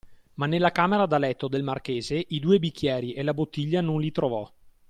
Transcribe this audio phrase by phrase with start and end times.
[0.33, 4.11] Ma nella camera da letto del marchese i due bicchieri e la bottiglia non li
[4.11, 4.51] trovò.